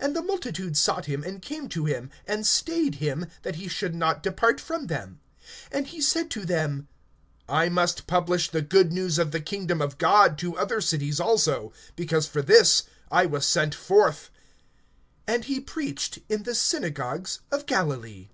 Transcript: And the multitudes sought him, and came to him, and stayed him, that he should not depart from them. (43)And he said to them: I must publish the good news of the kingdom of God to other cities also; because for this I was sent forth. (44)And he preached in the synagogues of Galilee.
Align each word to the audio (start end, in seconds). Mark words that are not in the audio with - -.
And 0.00 0.16
the 0.16 0.20
multitudes 0.22 0.80
sought 0.80 1.06
him, 1.06 1.22
and 1.22 1.40
came 1.40 1.68
to 1.68 1.84
him, 1.84 2.10
and 2.26 2.44
stayed 2.44 2.96
him, 2.96 3.26
that 3.42 3.54
he 3.54 3.68
should 3.68 3.94
not 3.94 4.20
depart 4.20 4.60
from 4.60 4.88
them. 4.88 5.20
(43)And 5.70 5.86
he 5.86 6.00
said 6.00 6.28
to 6.32 6.44
them: 6.44 6.88
I 7.48 7.68
must 7.68 8.08
publish 8.08 8.50
the 8.50 8.62
good 8.62 8.92
news 8.92 9.16
of 9.16 9.30
the 9.30 9.40
kingdom 9.40 9.80
of 9.80 9.96
God 9.96 10.36
to 10.38 10.58
other 10.58 10.80
cities 10.80 11.20
also; 11.20 11.72
because 11.94 12.26
for 12.26 12.42
this 12.42 12.82
I 13.12 13.26
was 13.26 13.46
sent 13.46 13.72
forth. 13.76 14.30
(44)And 15.28 15.44
he 15.44 15.60
preached 15.60 16.18
in 16.28 16.42
the 16.42 16.56
synagogues 16.56 17.38
of 17.52 17.66
Galilee. 17.66 18.30